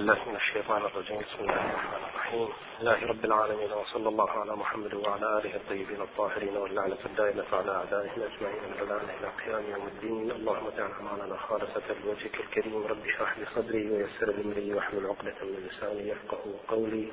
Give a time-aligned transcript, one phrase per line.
[0.00, 1.18] بالله من الشيطان الرجيم.
[1.18, 2.48] بسم الله الرحمن الرحيم.
[2.80, 8.22] لله رب العالمين وصلى الله على محمد وعلى آله الطيبين الطاهرين واللعنة الدائمة على أعدائهم
[8.22, 10.30] أجمعين من الان إلى قيام يوم الدين.
[10.30, 12.86] اللهم اجعل اعمالنا خالصة لوجهك الكريم.
[12.86, 17.12] رب اشرح لي صدري ويسر لي أمري واحلل عقدة من لساني يفقه قولي.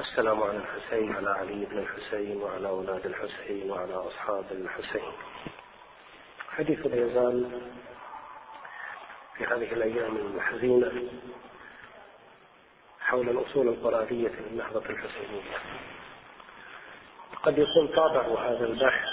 [0.00, 5.12] السلام على الحسين على علي بن الحسين وعلى أولاد الحسين وعلى أصحاب الحسين.
[6.48, 7.62] حديث لا يزال
[9.36, 10.92] في هذه الأيام الحزينة
[13.00, 15.42] حول الأصول القرآنية للنهضة الحسينية.
[17.42, 19.08] قد يكون طابع هذا البحث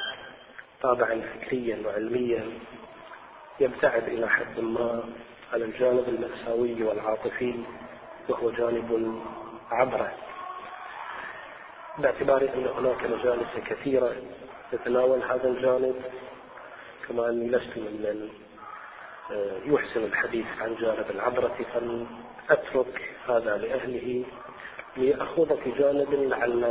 [0.81, 2.59] طابعا فكريا وعلميا
[3.59, 5.03] يبتعد إلى حد ما
[5.53, 7.63] على الجانب المأساوي والعاطفي
[8.29, 9.21] وهو جانب
[9.71, 10.13] عبرة.
[11.98, 14.15] باعتبار أن هناك مجالس كثيرة
[14.71, 15.95] تتناول هذا الجانب
[17.07, 18.29] كما أني لست من
[19.65, 24.25] يحسن الحديث عن جانب العبرة فلأترك هذا لأهله
[24.98, 26.63] لأخوض في جانب لعل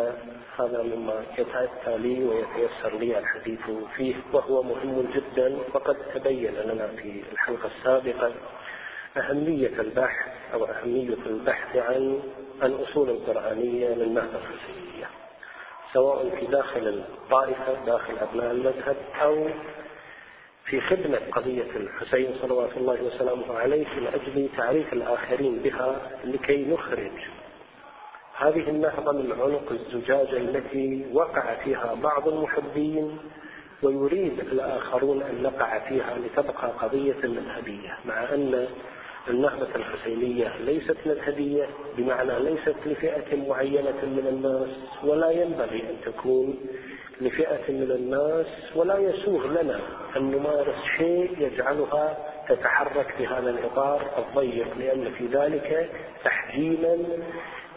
[0.59, 3.61] هذا مما يتأتى لي ويتيسر لي الحديث
[3.97, 8.33] فيه وهو مهم جدا وقد تبين لنا في الحلقة السابقة
[9.17, 12.21] أهمية البحث أو أهمية البحث عن
[12.63, 15.07] الأصول القرآنية للنهضة الحسينية
[15.93, 19.49] سواء في داخل الطائفة داخل أبناء المذهب أو
[20.71, 27.13] في خدمة قضية الحسين صلوات الله وسلامه عليه من أجل تعريف الآخرين بها لكي نخرج.
[28.37, 33.19] هذه النهضة من عنق الزجاجة التي وقع فيها بعض المحبين
[33.83, 38.69] ويريد الآخرون أن نقع فيها لتبقى قضية مذهبية مع أن
[39.29, 44.69] النهضة الحسينية ليست مذهبية بمعنى ليست لفئة معينة من الناس
[45.05, 46.57] ولا ينبغي أن تكون
[47.21, 49.81] لفئة من الناس ولا يسوغ لنا
[50.17, 52.17] أن نمارس شيء يجعلها
[52.49, 55.91] تتحرك في هذا الإطار الضيق لأن في ذلك
[56.25, 56.97] تحجيما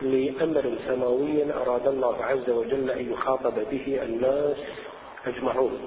[0.02, 4.58] لأمر سماوي أراد الله عز وجل أن يخاطب به الناس
[5.28, 5.80] أجمعون.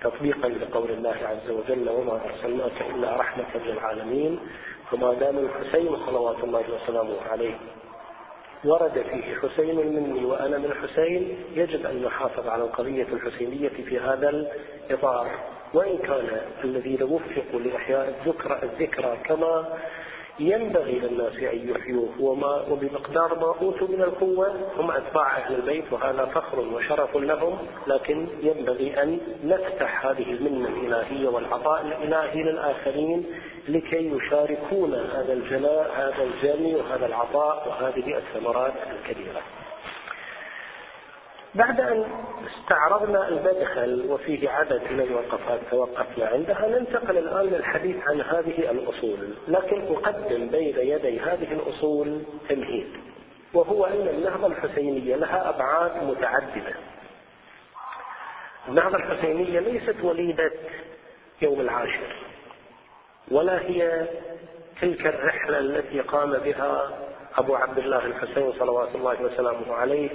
[0.00, 4.38] تطبيقا لقول الله عز وجل وما أرسلناك إلا رحمة للعالمين
[4.90, 7.54] فما دام الحسين صلوات الله وسلامه عليه
[8.64, 14.28] ورد فيه حسين مني وأنا من حسين يجب أن نحافظ على القضية الحسينية في هذا
[14.28, 15.30] الإطار.
[15.74, 19.78] وإن كان الذين وفقوا لإحياء الذكرى, الذكرى كما
[20.38, 26.24] ينبغي للناس أن يحيوه وما وبمقدار ما أوتوا من القوة هم أتباع أهل البيت وهذا
[26.24, 33.26] فخر وشرف لهم لكن ينبغي أن نفتح هذه المنة الإلهية والعطاء الإلهي للآخرين
[33.68, 39.42] لكي يشاركون هذا الجلاء هذا الجني وهذا العطاء وهذه الثمرات الكبيرة.
[41.54, 42.04] بعد أن
[42.46, 49.94] استعرضنا المدخل وفيه عدد من الوقفات توقفنا عندها ننتقل الآن للحديث عن هذه الأصول لكن
[49.94, 52.86] أقدم بين يدي هذه الأصول تمهيد
[53.54, 56.74] وهو أن النهضة الحسينية لها أبعاد متعددة.
[58.68, 60.52] النهضة الحسينية ليست وليدة
[61.42, 62.16] يوم العاشر.
[63.30, 64.06] ولا هي
[64.80, 66.90] تلك الرحلة التي قام بها
[67.36, 70.10] أبو عبد الله الحسين صلوات الله وسلامه عليه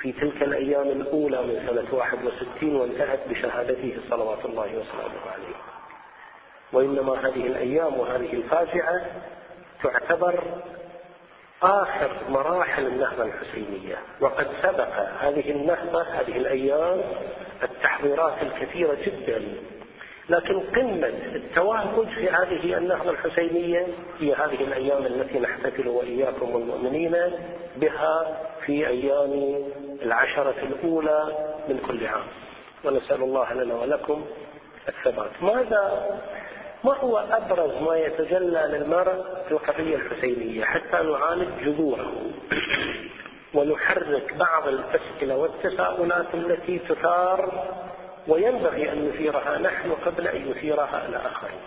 [0.00, 5.54] في تلك الأيام الأولى من سنة 61 وانتهت بشهادته صلوات الله وسلامه عليه.
[6.72, 9.02] وإنما هذه الأيام وهذه الفاجعة
[9.82, 10.44] تعتبر
[11.62, 13.96] آخر مراحل النهضة الحسينية.
[14.20, 17.02] وقد سبق هذه النهضة هذه الأيام
[17.62, 19.42] التحضيرات الكثيرة جدا
[20.28, 23.86] لكن قمة التوهج في هذه النهضة الحسينية
[24.20, 27.16] هي هذه الأيام التي نحتفل وإياكم والمؤمنين
[27.76, 29.62] بها في أيام
[30.02, 31.36] العشرة الأولى
[31.68, 32.26] من كل عام.
[32.84, 34.24] ونسأل الله لنا ولكم
[34.88, 35.30] الثبات.
[35.42, 36.06] ماذا؟
[36.84, 42.12] ما هو أبرز ما يتجلى للمرء في القضية الحسينية حتى نعالج جذوره؟
[43.54, 47.64] ونحرك بعض الأسئلة والتساؤلات التي تثار
[48.28, 51.60] وينبغي أن نثيرها نحن قبل أن يثيرها الآخرين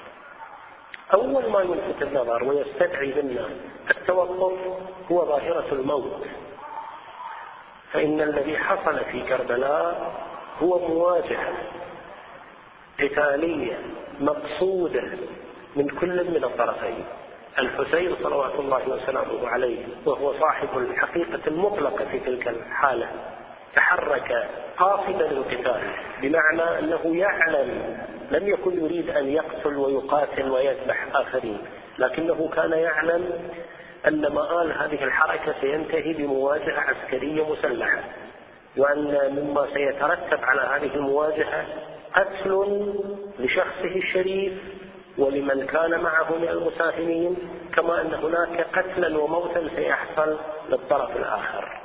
[1.13, 3.49] أول ما يلفت النظر ويستدعي منا
[3.91, 4.59] التوقف
[5.11, 6.25] هو ظاهرة الموت.
[7.91, 10.13] فإن الذي حصل في كربلاء
[10.61, 11.53] هو مواجهة
[12.99, 13.79] قتالية
[14.19, 15.03] مقصودة
[15.75, 17.05] من كل من الطرفين.
[17.59, 23.09] الحسين صلوات الله وسلامه عليه وهو صاحب الحقيقة المطلقة في تلك الحالة.
[23.76, 25.82] تحرك قاصدا القتال
[26.22, 27.97] بمعنى أنه يعلم
[28.32, 31.58] لم يكن يريد أن يقتل ويقاتل ويذبح آخرين
[32.00, 33.50] لكنه كان يعلم
[34.08, 38.03] أن مآل هذه الحركة سينتهي بمواجهة عسكرية مسلحة
[38.78, 41.66] وأن مما سيترتب على هذه المواجهة
[42.14, 42.94] قتل
[43.40, 44.53] لشخصه الشريف
[45.18, 47.38] ولمن كان معه من المساهمين
[47.76, 50.38] كما أن هناك قتلا وموتا سيحصل
[50.70, 51.82] للطرف الآخر.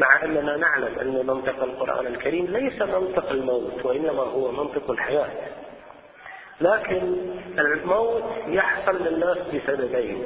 [0.00, 5.30] مع أننا نعلم أن منطق القرآن الكريم ليس منطق الموت وإنما هو منطق الحياة.
[6.60, 7.16] لكن
[7.58, 10.24] الموت يحصل للناس بسببين.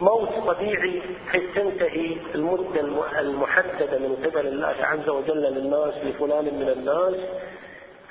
[0.00, 2.80] موت طبيعي حيث تنتهي المدة
[3.20, 7.14] المحددة من قبل الله عز وجل للناس لفلان من الناس.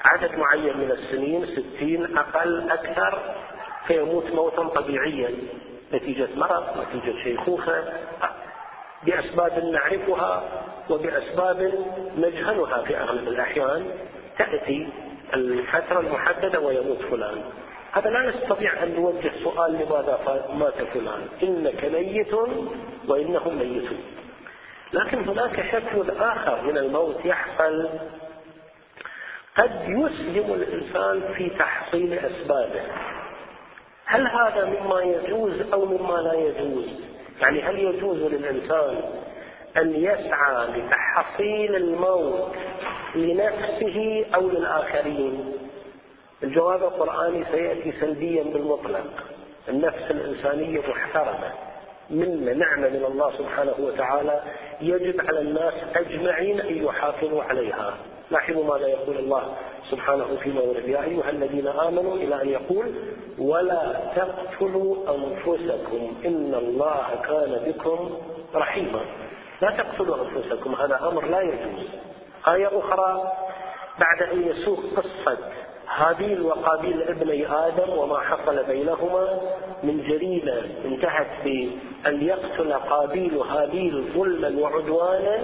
[0.03, 3.19] عدد معين من السنين ستين أقل أكثر
[3.87, 5.31] فيموت موتا طبيعيا.
[5.93, 7.83] نتيجة مرض نتيجة شيخوخة.
[9.05, 10.43] بأسباب نعرفها
[10.89, 11.73] وبأسباب
[12.17, 13.85] نجهلها في أغلب الأحيان
[14.37, 14.89] تأتي
[15.33, 17.41] الفترة المحددة ويموت فلان.
[17.91, 20.19] هذا لا نستطيع أن نوجه سؤال لماذا
[20.53, 21.27] مات فلان.
[21.43, 22.33] إنك ميت
[23.07, 23.99] وإنهم ميتون.
[24.93, 27.89] لكن هناك شكل آخر من الموت يحصل.
[29.57, 32.81] قد يسلم الإنسان في تحصيل أسبابه.
[34.05, 37.10] هل هذا مما يجوز أو مما لا يجوز؟
[37.41, 39.01] يعني هل يجوز للإنسان
[39.77, 42.55] أن يسعى لتحصيل الموت
[43.15, 45.53] لنفسه أو للآخرين؟
[46.43, 49.23] الجواب القرآني سيأتي سلبيا بالمطلق.
[49.69, 51.51] النفس الإنسانية محترمة.
[52.09, 54.41] منا نعمة من الله سبحانه وتعالى
[54.81, 57.93] يجب على الناس أجمعين أن يحافظوا عليها.
[58.31, 59.43] لاحظوا ماذا يقول الله
[59.89, 62.85] سبحانه في مورد يا أيها الذين آمنوا إلى أن يقول
[63.39, 68.09] ولا تقتلوا أنفسكم إن الله كان بكم
[68.55, 69.01] رحيما.
[69.61, 71.87] لا تقتلوا أنفسكم هذا أمر لا يجوز.
[72.47, 73.31] آية أخرى
[73.99, 75.37] بعد أن يسوق قصة
[75.87, 79.39] هابيل وقابيل ابني آدم وما حصل بينهما
[79.83, 85.39] من جريمة انتهت بأن يقتل قابيل هابيل ظلما وعدوانا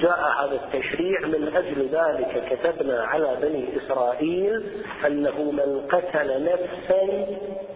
[0.00, 4.62] جاء هذا التشريع من أجل ذلك كتبنا على بني إسرائيل
[5.06, 7.26] أنه من قتل نفسا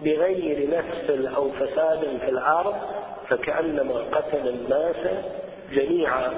[0.03, 2.75] بغير نفس أو فساد في الأرض
[3.29, 4.95] فكأنما قتل الناس
[5.71, 6.31] جميعا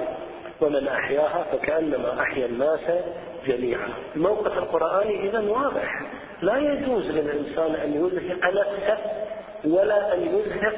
[0.60, 3.04] ومن أحياها فكأنما أحيا الناس
[3.46, 3.88] جميعا.
[4.16, 6.02] الموقف القرآني إذا واضح.
[6.42, 8.98] لا يجوز للإنسان أن يزهق نفسه
[9.64, 10.74] ولا أن يزهق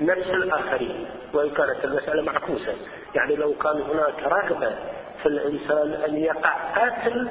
[0.00, 1.06] نفس الآخرين.
[1.34, 2.74] وإن كانت المسألة معكوسة.
[3.14, 4.70] يعني لو كان هناك رغبة
[5.22, 7.28] في الإنسان أن يقع قتل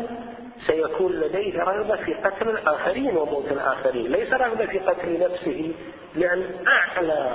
[0.68, 4.12] سيكون لديه رغبة في قتل الآخرين وموت الآخرين.
[4.12, 5.72] ليس رغبة في قتل نفسه
[6.16, 7.32] لأن أعلى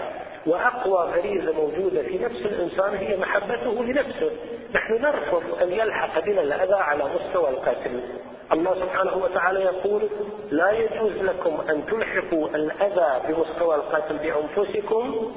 [0.47, 4.31] وأقوى غريزة موجودة في نفس الإنسان هي محبته لنفسه.
[4.75, 8.00] نحن نرفض أن يلحق بنا الأذى على مستوى القتل.
[8.53, 10.09] الله سبحانه وتعالى يقول
[10.50, 15.32] لا يجوز لكم أن تلحقوا الأذى بمستوى القتل بأنفسكم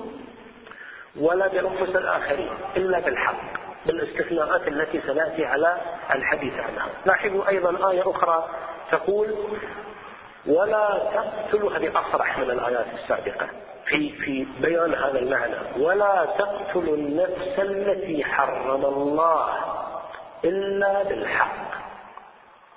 [1.20, 3.42] ولا بأنفس الآخرين إلا بالحق
[3.86, 5.78] بالاستثناءات التي سنأتي على
[6.16, 6.88] الحديث عنها.
[7.06, 8.50] لاحظوا أيضا آية أخرى
[8.92, 9.36] تقول
[10.46, 13.48] ولا تقتلوا هذه أصرح من الآيات السابقة
[13.86, 15.56] في في بيان هذا المعنى.
[15.78, 19.48] ولا تقتلوا النفس التي حرم الله
[20.46, 21.81] إلا بالحق.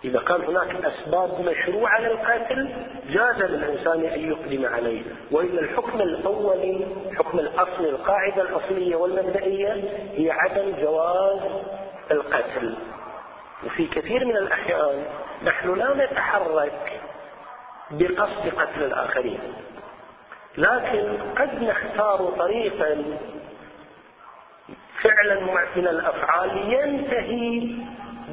[0.05, 2.69] إذا كان هناك أسباب مشروعة للقتل
[3.09, 5.03] جاز للإنسان أن يقدم عليه.
[5.31, 6.87] وإلا الحكم الأولي
[7.19, 9.73] حكم الأصل القاعدة الأصلية والمبدئية
[10.13, 11.41] هي عدم جواز
[12.11, 12.75] القتل.
[13.67, 15.05] وفي كثير من الأحيان
[15.45, 17.01] نحن لا نتحرك
[17.91, 19.41] بقصد قتل الآخرين.
[20.59, 23.05] لكن قد نختار طريقا
[25.03, 25.41] فعلا
[25.77, 27.77] من الأفعال ينتهي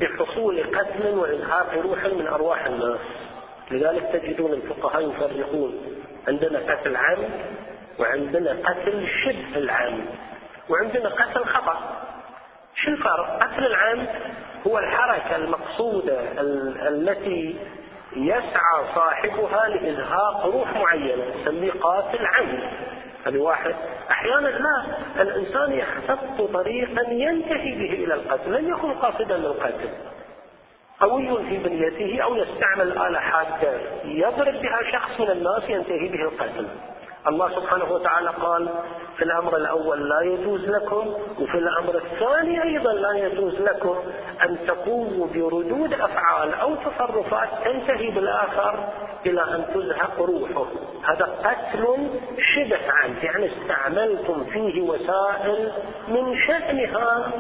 [0.02, 3.00] بحصول قتل وإزهاق روح من أرواح الناس.
[3.72, 5.74] لذلك تجدون الفقهاء يفرقون.
[6.28, 7.30] عندنا قتل عام
[8.00, 10.06] وعندنا قتل شبه العام
[10.70, 11.80] وعندنا قتل خطأ.
[12.76, 14.08] شو الفرق؟ قتل العام
[14.68, 16.20] هو الحركة المقصودة
[16.88, 17.56] التي
[18.16, 22.64] يسعى صاحبها لإزهاق روح معينة نسميه قاتل عمد
[23.26, 23.76] هذا واحد.
[24.12, 24.86] أحيانا لا.
[25.22, 29.90] الإنسان يختص طريقا ينتهي به إلى القتل لن يكون قاصدا للقتل.
[31.00, 36.68] قوي في بنيته أو يستعمل آلة حادة يضرب بها شخص من الناس ينتهي به القتل.
[37.28, 38.70] الله سبحانه وتعالى قال
[39.18, 43.96] في الأمر الأول لا يجوز لكم وفي الأمر الثاني أيضا لا يجوز لكم
[44.44, 48.90] أن تقوموا بردود أفعال أو تصرفات تنتهي بالآخر
[49.26, 50.66] إلى أن تزهق روحه.
[51.04, 52.10] هذا قتل
[52.56, 55.72] شبه عنه يعني استعملتم فيه وسائل
[56.08, 57.32] من شأنها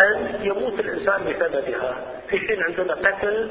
[0.00, 1.94] أن يموت الإنسان بسببها.
[2.28, 3.50] في حين عندنا قتل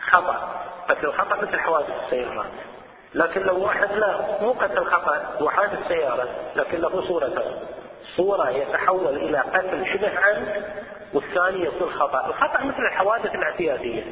[0.00, 2.73] خطأ قتل الخطأ مثل حوادث السيارات.
[3.14, 7.60] لكن لو واحد لا مو قتل خطأ هو حادث سيارة لكن له صورة.
[8.16, 10.64] صورة يتحول إلى قتل شبه عنه
[11.14, 12.26] والثاني يكون خطأ.
[12.26, 14.02] الخطأ مثل الحوادث الاعتيادية.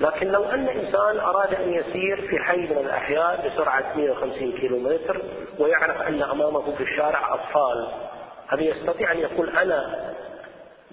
[0.00, 5.22] لكن لو أن إنسان أراد أن يسير في حي من الأحياء بسرعة 150 كيلو متر
[5.58, 7.88] ويعرف أن أمامه في الشارع أطفال
[8.48, 10.12] هذا يستطيع أن يقول أنا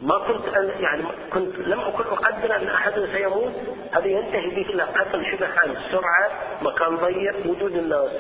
[0.03, 3.53] ما كنت أن يعني كنت لم أكن أقدر أن أحد سيموت.
[3.91, 6.31] هذا ينتهي به إلى قتل شبه عن سرعة
[6.61, 8.11] مكان ضيق وجود الناس.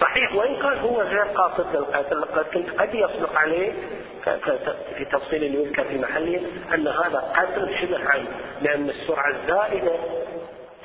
[0.00, 3.72] صحيح وإن كان هو غير قاصد للقتل لكن قد يصدق عليه.
[4.96, 6.40] في تفصيل يذكر في محله
[6.74, 8.24] أن هذا قتل شبه عن
[8.62, 9.92] لأن السرعة الزائدة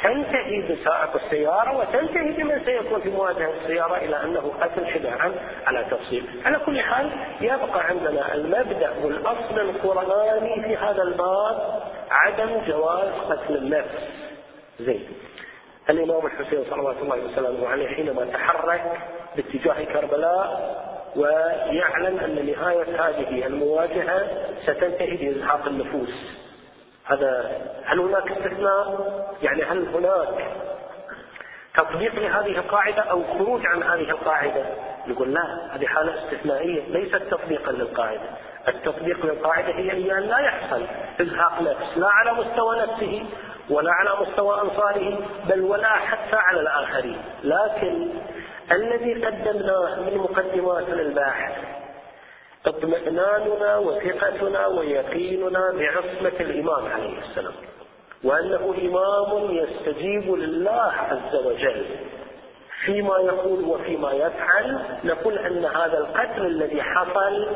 [0.03, 5.31] تنتهي بسائق السيارة وتنتهي بمن سيكون في مواجهة السيارة إلى أنه قتل شبه عن
[5.67, 6.25] على تفصيل.
[6.45, 7.09] على كل حال
[7.41, 14.09] يبقى عندنا المبدأ والأصل القرآني في هذا الباب عدم جواز قتل النفس.
[14.79, 15.07] زين.
[15.89, 18.99] الإمام الحسين صلوات الله وسلامه عليه حينما تحرك
[19.35, 20.79] باتجاه كربلاء
[21.15, 24.27] ويعلم أن نهاية هذه المواجهة
[24.63, 26.38] ستنتهي بإزهاق النفوس.
[27.09, 29.09] هذا هل هناك استثناء؟
[29.41, 30.51] يعني هل هناك
[31.75, 34.65] تطبيق لهذه القاعدة أو خروج عن هذه القاعدة؟
[35.07, 38.29] نقول لا هذه حالة استثنائية ليست تطبيقا للقاعدة
[38.67, 40.85] التطبيق للقاعدة هي أن لا يحصل
[41.21, 43.25] إزهاق نفس لا على مستوى نفسه
[43.69, 48.09] ولا على مستوى أنصاره بل ولا حتى على الآخرين لكن
[48.71, 51.78] الذي قدمناه من مقدمات للباحث
[52.65, 57.53] اطمئناننا وثقتنا ويقيننا بعصمة الإمام عليه السلام.
[58.23, 61.85] وأنه إمام يستجيب لله عز وجل.
[62.85, 67.47] فيما يقول وفيما يفعل نقول أن هذا القتل الذي حصل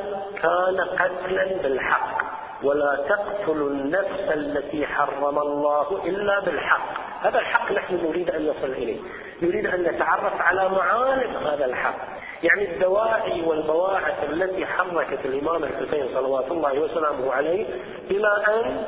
[0.41, 2.23] كان قتلا بالحق.
[2.63, 6.93] ولا تقتلوا النفس التي حرم الله إلا بالحق.
[7.21, 8.99] هذا الحق نحن نريد أن نصل إليه.
[9.43, 11.95] نريد أن نتعرف على معالم هذا الحق.
[12.43, 17.65] يعني الدواعي والبواعث التي حركت الإمام الحسين صلوات الله وسلامه عليه
[18.11, 18.85] إلى أن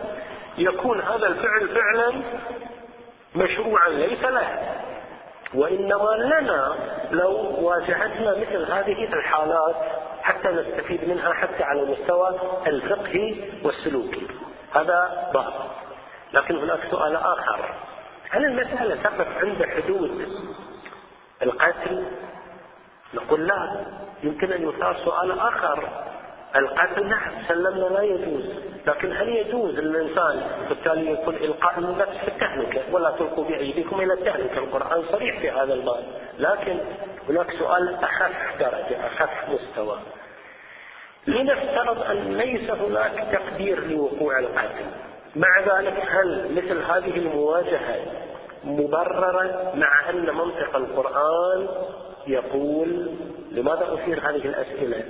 [0.57, 2.21] يكون هذا الفعل فعلا
[3.35, 4.75] مشروعا ليس له.
[5.53, 6.75] وإنما لنا
[7.11, 7.31] لو
[7.61, 9.75] واجهتنا مثل هذه الحالات
[10.21, 14.27] حتى نستفيد منها حتى على المستوى الفقهي والسلوكي
[14.75, 15.53] هذا باب
[16.33, 17.59] لكن هناك سؤال آخر.
[18.29, 20.29] هل المسألة تقف عند حدود
[21.41, 22.05] القتل؟
[23.13, 23.85] نقول لا.
[24.23, 25.89] يمكن أن يثار سؤال آخر.
[26.55, 28.43] القتل نعم سلمنا لا يجوز.
[28.87, 34.57] لكن هل يجوز للإنسان بالتالي يكون إلقاء النفس في التهلكة؟ ولا تلقوا بأيديكم إلى التهلكة.
[34.57, 36.03] القرآن صريح في هذا الباب.
[36.39, 36.77] لكن
[37.29, 39.99] هناك سؤال أخف درجة أخف مستوى.
[41.27, 44.85] لنفترض أن ليس هناك تقدير لوقوع القتل؟
[45.35, 47.95] مع ذلك هل مثل هذه المواجهة
[48.63, 51.67] مبررة مع أن منطق القرآن
[52.27, 53.09] يقول
[53.51, 55.03] لماذا أثير هذه الأسئلة؟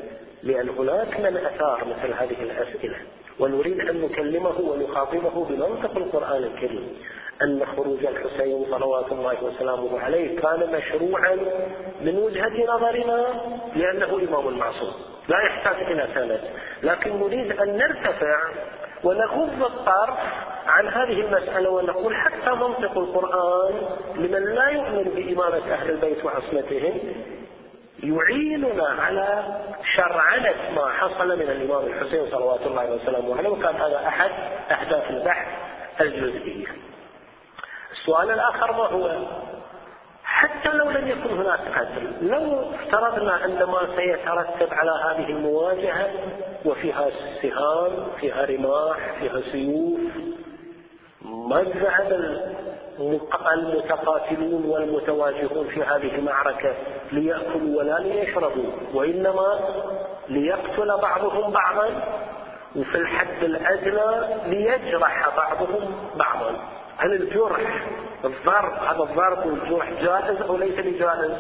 [0.43, 2.95] لأن هناك من أثار مثل هذه الأسئلة
[3.39, 6.97] ونريد أن نكلمه ونخاطبه بمنطق القرآن الكريم.
[7.41, 11.35] أن خروج الحسين صلوات الله وسلامه عليه كان مشروعا
[12.01, 13.25] من وجهة نظرنا
[13.75, 14.93] لأنه إمام معصوم.
[15.27, 16.41] لا يحتاج إلى سند.
[16.83, 18.37] لكن نريد أن نرتفع
[19.03, 20.17] ونغض الطرف
[20.67, 23.73] عن هذه المسألة ونقول حتى منطق القرآن
[24.15, 26.99] لمن لا يؤمن بإمامة أهل البيت وعصمتهم
[28.03, 29.43] يعيننا على
[29.95, 34.31] شرعنة ما حصل من الإمام الحسين صلوات الله وسلامه عليه وكان هذا أحد
[34.71, 35.47] أهداف البحث
[36.01, 36.67] الجزئية.
[37.91, 39.25] السؤال الآخر ما هو؟
[40.23, 46.09] حتى لو لم يكن هناك قتل لو افترضنا أن ما سيترتب على هذه المواجهة
[46.65, 47.09] وفيها
[47.41, 49.99] سهام فيها رماح فيها سيوف.
[51.21, 52.11] ما ذهب
[53.53, 56.73] المتقاتلون والمتواجهون في هذه المعركة
[57.11, 59.59] ليأكلوا ولا ليشربوا؟ وإنما
[60.29, 61.89] ليقتل بعضهم بعضا
[62.75, 66.51] وفي الحد الأدنى ليجرح بعضهم بعضا.
[66.97, 67.87] هل الجرح
[68.25, 71.31] الضرب هذا الضرب والجرح جائز أو ليس بجائز؟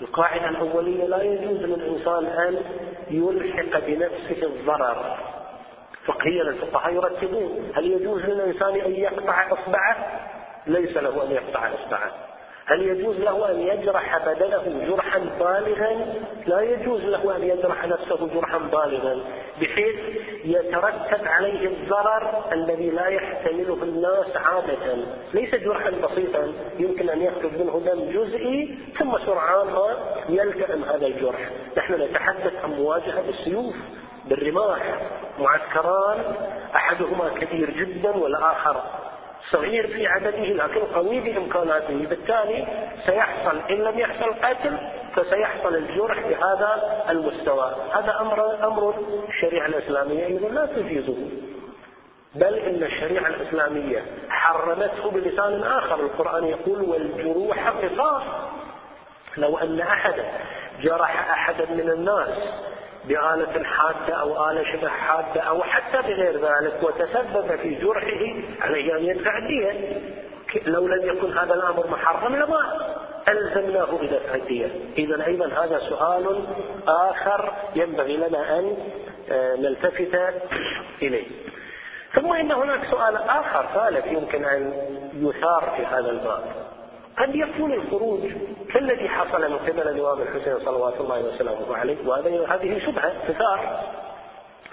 [0.00, 2.62] القاعدة الأولية لا يجوز للإنسان أن
[3.10, 5.16] يلحق بنفسه الضرر.
[6.06, 9.96] فقهيا الفقهاء يرتبون هل يجوز للإنسان أن يقطع إصبعه؟
[10.66, 12.29] ليس له أن يقطع إصبعه.
[12.66, 16.14] هل يجوز له أن يجرح بدنه جرحا بالغا؟
[16.46, 19.20] لا يجوز له أن يجرح نفسه جرحا بالغا
[19.60, 19.96] بحيث
[20.44, 24.96] يترتب عليه الضرر الذي لا يحتمله الناس عادة.
[25.34, 29.96] ليس جرحا بسيطا يمكن أن يخرج منه دم جزئي ثم سرعان ما
[30.28, 31.50] يلتئم هذا الجرح.
[31.76, 33.74] نحن نتحدث عن مواجهة بالسيوف
[34.24, 34.80] بالرماح.
[35.38, 36.34] معسكران
[36.74, 38.82] أحدهما كبير جدا والآخر
[39.50, 42.06] صغير في عدده لكن قوي بإمكاناته.
[42.06, 42.66] بالتالي
[43.06, 44.76] سيحصل إن لم يحصل قتل
[45.14, 47.76] فسيحصل الجرح بهذا المستوى.
[47.92, 48.94] هذا أمر أمر
[49.28, 50.26] الشريعة الإسلامية.
[50.26, 51.16] أيضا لا تجيزه.
[52.34, 55.94] بل إن الشريعة الإسلامية حرمته بلسان آخر.
[55.94, 58.22] القرآن يقول والجروح قصاص
[59.36, 60.24] لو أن أحدا
[60.80, 62.38] جرح أحدا من الناس
[63.04, 69.04] بآلة حادة أو آلة شبه حادة أو حتى بغير ذلك وتسبب في جرحه عليه أن
[69.04, 70.00] يدفع الدية
[70.66, 72.60] لو لم يكن هذا الأمر محرم لما
[73.28, 74.70] ألزمناه بدفع الدية.
[74.98, 76.44] إذا أيضا هذا سؤال
[76.88, 78.76] آخر ينبغي لنا أن
[79.30, 80.18] آه، نلتفت
[81.02, 81.26] إليه.
[82.14, 84.72] ثم إن هناك سؤال آخر ثالث يمكن أن
[85.14, 86.44] يثار في هذا الباب.
[87.20, 88.20] قد يكون الخروج
[88.72, 93.80] كالذي حصل من قبل الإمام الحسين صلوات الله وسلامه عليه وهذا هذه شبهة تثار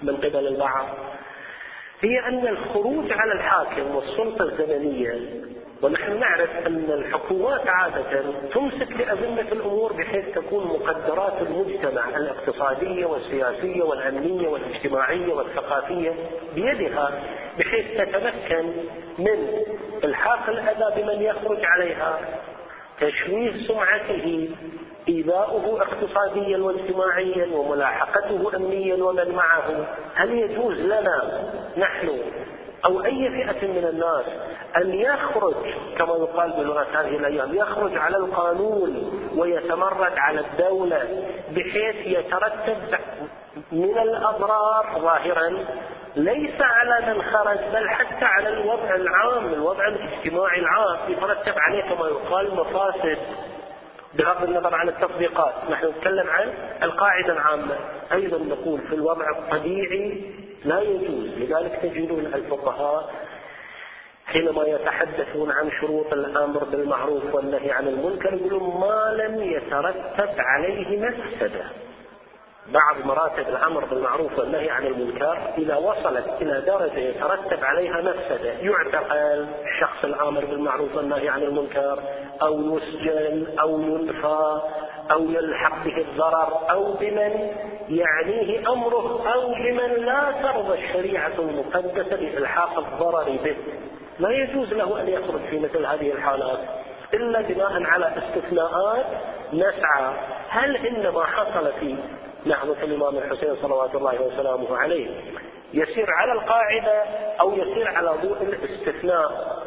[0.03, 0.85] من قبل البعض.
[2.01, 5.19] هي أن الخروج على الحاكم والسلطة الزمنية
[5.81, 8.23] ونحن نعرف أن الحكومات عادة
[8.53, 16.13] تمسك بأذمة الأمور بحيث تكون مقدرات المجتمع الاقتصادية والسياسية والأمنية والاجتماعية والثقافية
[16.55, 17.21] بيدها.
[17.59, 18.73] بحيث تتمكن
[19.19, 19.63] من
[20.03, 22.19] إلحاق الأذى بمن يخرج عليها.
[23.01, 24.49] تشويه سمعته
[25.07, 29.87] إيذاؤه اقتصاديا واجتماعيا وملاحقته أمنيا ومن معه.
[30.15, 31.43] هل يجوز لنا
[31.77, 32.19] نحن
[32.85, 34.25] أو أي فئة من الناس
[34.77, 35.55] أن يخرج
[35.97, 42.77] كما يقال بلغة هذه الأيام يخرج على القانون ويتمرد على الدولة بحيث يترتب
[43.71, 45.65] من الأضرار ظاهرا
[46.15, 50.97] ليس على من خرج بل حتى على الوضع العام الوضع الاجتماعي العام.
[51.11, 53.17] يترتب عليه كما يقال مفاسد
[54.13, 57.75] بغض النظر عن التطبيقات نحن نتكلم عن القاعدة العامة.
[58.11, 60.21] أيضا نقول في الوضع الطبيعي
[60.65, 61.27] لا يجوز.
[61.37, 63.13] لذلك تجدون الفقهاء
[64.25, 71.86] حينما يتحدثون عن شروط الأمر بالمعروف والنهي عن المنكر يقولون ما لم يترتب عليه مفسدة.
[72.73, 79.47] بعض مراتب الأمر بالمعروف والنهي عن المنكر إذا وصلت إلى درجة يترتب عليها مفسدة يعتقل
[79.65, 81.99] الشخص الأمر بالمعروف والنهي عن المنكر
[82.41, 84.61] أو يسجن أو ينفى
[85.11, 87.51] أو يلحق به الضرر أو بمن
[87.89, 93.55] يعنيه أمره أو بمن لا ترضى الشريعة المقدسة بإلحاق الضرر به.
[94.19, 96.59] لا يجوز له أن يخرج في مثل هذه الحالات
[97.13, 99.05] إلا بناء على استثناءات
[99.53, 100.13] نسعى
[100.49, 101.95] هل ان ما حصل في
[102.47, 105.07] نحو الإمام الحسين صلوات الله وسلامه عليه
[105.73, 107.03] يسير على القاعدة
[107.41, 109.57] أو يسير على ضوء الاستثناء.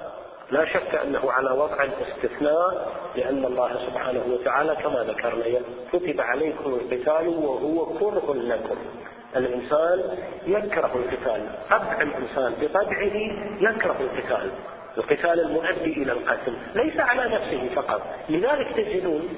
[0.50, 5.60] لا شك أنه على وضع الاستثناء لأن الله سبحانه وتعالى كما ذكرنا
[5.92, 8.76] كتب عليكم القتال وهو كره لكم.
[9.36, 13.16] الإنسان يكره القتال طبع الإنسان بطبعه
[13.60, 14.50] يكره القتال.
[14.98, 18.02] القتال المؤدي إلى القتل ليس على نفسه فقط.
[18.28, 19.28] لذلك تجدون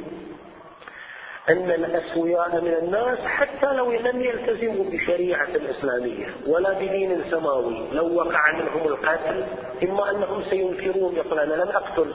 [1.48, 8.52] أن الأسوياء من الناس حتى لو لم يلتزموا بشريعة إسلامية ولا بدين سماوي لو وقع
[8.52, 9.44] منهم القتل
[9.82, 12.14] إما أنهم سينكرون يقول أنا لم أقتل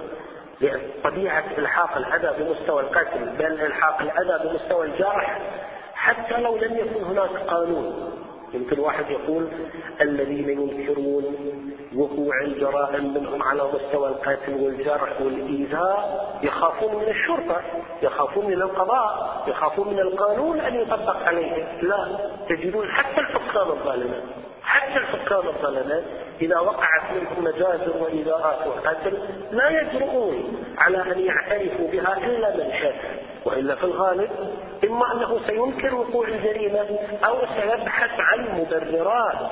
[0.61, 5.39] لأن طبيعة إلحاق الأذى بمستوى القتل بل إلحاق الأذى بمستوى الجرح
[5.93, 8.13] حتى لو لم يكن هناك قانون.
[8.57, 9.47] يمكن واحد يقول
[10.01, 11.23] الذين ينكرون
[11.95, 17.61] وقوع الجرائم منهم على مستوى القتل والجرح والإيذاء يخافون من الشرطة
[18.01, 24.21] يخافون من القضاء يخافون من القانون أن يطبق عليهم لا تجدون حتى الحكام الظالمين.
[24.67, 26.03] حتى الحكام الظلمة
[26.41, 29.17] إذا وقعت منهم مجازر وإيذاءات وقتل
[29.51, 33.01] لا يجرؤون على أن يعترفوا بها إلا من شك
[33.45, 34.29] وإلا في الغالب
[34.83, 39.51] إما أنه سينكر وقوع الجريمة أو سيبحث عن مبررات.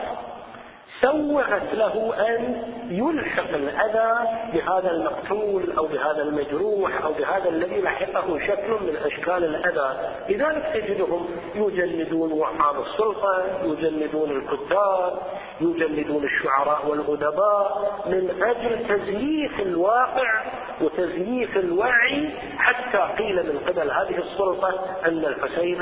[1.05, 8.71] سوغت له أن يلحق الأذى بهذا المقتول أو بهذا المجروح أو بهذا الذي لحقه شكل
[8.71, 9.97] من أشكال الأذى.
[10.29, 15.13] لذلك تجدهم يجلدون وحام السلطة يجلدون الكتاب
[15.61, 20.43] يجلدون الشعراء والأدباء من أجل تزييف الواقع
[20.81, 22.29] وتزييف الوعي.
[22.57, 25.81] حتى قيل من قبل هذه السلطة أن الحسين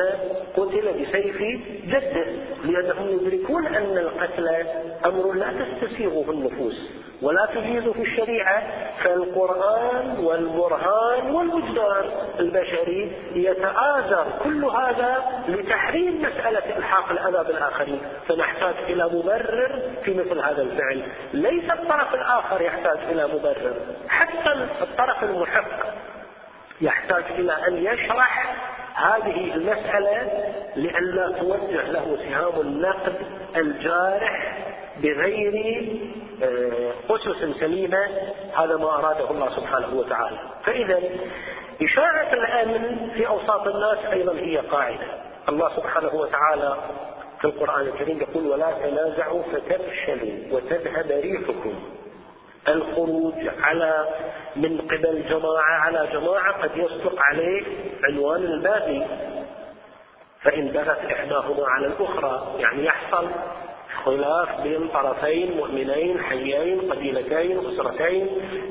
[0.58, 1.42] قتل بسيف
[1.86, 2.26] جده
[2.66, 4.66] لأنهم يدركون أن القتل
[5.14, 6.90] أمر لا تستسيغه النفوس
[7.22, 8.64] ولا تجيزه الشريعة
[9.04, 12.06] فالقرآن والبرهان والوجدان
[12.40, 18.02] البشري يتآزر كل هذا لتحريم مسألة إلحاق الأذى بالآخرين.
[18.28, 21.04] فنحتاج إلى مبرر في مثل هذا الفعل.
[21.34, 23.74] ليس الطرف الآخر يحتاج إلى مبرر
[24.08, 25.86] حتى الطرف المحق
[26.82, 28.56] يحتاج إلى أن يشرح
[28.96, 30.32] هذه المسألة
[30.76, 33.16] لئلا توجه له سهام النقد
[33.56, 34.58] الجارح
[34.98, 35.86] بغير
[36.44, 38.08] آه، أسس سليمة
[38.58, 40.38] هذا ما أراده الله سبحانه وتعالى.
[40.66, 41.00] فإذا
[41.82, 45.08] إشاعة الأمن في أوساط الناس أيضا هي قاعدة.
[45.50, 46.78] الله سبحانه وتعالى
[47.40, 51.74] في القرآن الكريم يقول ولا تنازعوا فتفشلوا وتذهب ريحكم.
[52.68, 54.08] الخروج على
[54.56, 57.64] من قبل جماعة على جماعة قد يصدق عليه
[58.04, 59.06] عنوان الباقي.
[60.42, 63.28] فإن بغت إحداهما على الأخرى يعني يحصل
[64.06, 68.28] خلاف بين طرفين مؤمنين حيين قبيلتين أسرتين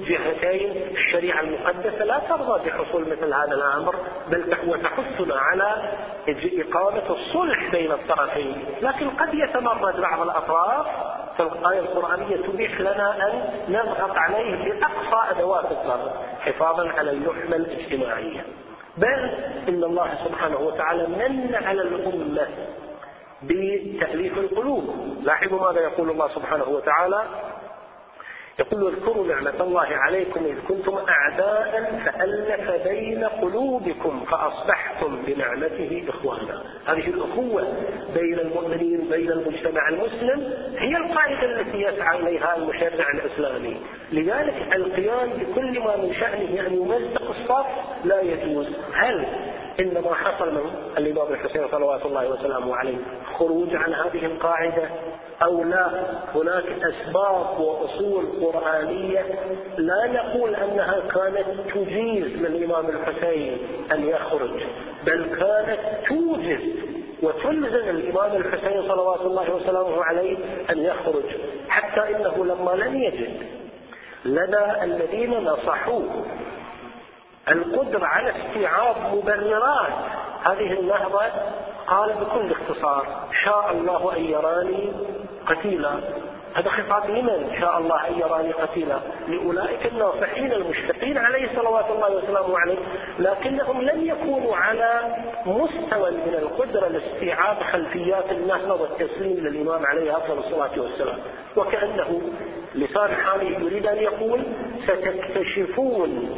[0.09, 0.96] جهتين.
[0.96, 3.96] الشريعة المقدسة لا ترضى بحصول مثل هذا الأمر
[4.28, 5.92] بل وتحثنا على
[6.28, 8.64] إقامة الصلح بين الطرفين.
[8.83, 10.87] لكن قد يتمرد بعض الأطراف
[11.38, 18.45] فالآية القرآنية تبيح لنا أن نضغط عليه بأقصى أدوات الضغط حفاظا على اللحمة الاجتماعية.
[18.97, 19.31] بل
[19.68, 22.49] إن الله سبحانه وتعالى من على الأمة
[23.42, 25.16] بتأليف القلوب.
[25.23, 27.23] لاحظوا ماذا يقول الله سبحانه وتعالى؟
[28.59, 36.62] يقول اذكروا نعمة الله عليكم إذ كنتم أعداء فألف بين قلوبكم فأصبحتم بنعمته إخوانا.
[36.87, 37.67] هذه الأخوة
[38.15, 43.77] بين المؤمنين بين المجتمع المسلم هي القاعدة التي يسعى إليها المشرع الإسلامي.
[44.12, 47.67] لذلك القيام بكل ما من شأنه أن يمزق الصف
[48.05, 48.67] لا يجوز.
[48.95, 49.27] هل
[49.81, 52.97] إنما حصل من الإمام الحسين صلوات الله وسلامه عليه
[53.39, 54.89] خروج عن هذه القاعدة
[55.43, 55.91] أو لا.
[56.35, 59.25] هناك أسباب وأصول قرآنية
[59.79, 63.59] لا نقول أنها كانت تجيز للإمام الحسين
[63.93, 64.63] أن يخرج
[65.07, 66.61] بل كانت توجز
[67.23, 70.37] وتلزم الإمام الحسين صلوات الله وسلامه عليه
[70.71, 71.25] أن يخرج
[71.69, 73.31] حتى إنه لما لم يجد
[74.25, 76.25] لدى الذين نصحوه
[77.50, 79.92] القدرة على استيعاب مبررات.
[80.44, 81.22] هذه النهضة
[81.87, 83.07] قال بكل اختصار
[83.44, 84.92] شاء الله أن يراني
[85.46, 85.90] قتيلا.
[86.55, 88.98] هذا خطاب لمن؟ شاء الله أن يراني قتيلا.
[89.28, 92.78] لأولئك الناصحين المشتقين عليه صلوات الله وسلامه عليه
[93.18, 100.81] لكنهم لم يكونوا على مستوى من القدرة لاستيعاب خلفيات النهضة والتسليم للإمام عليه أفضل الصلاة
[100.81, 101.18] والسلام.
[101.57, 102.20] وكأنه
[102.74, 104.42] لسان حاله يريد أن يقول
[104.85, 106.28] ستكتشفون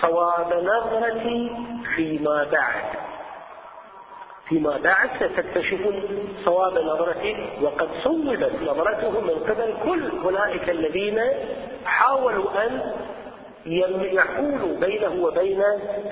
[0.00, 1.50] صواب نظرتي
[1.96, 2.84] فيما بعد.
[4.48, 6.02] فيما بعد ستكتشفون
[6.44, 11.20] صواب نظرتي وقد صوبت نظرته من قبل كل أولئك الذين
[11.84, 12.82] حاولوا أن
[14.12, 15.62] يحول بينه وبين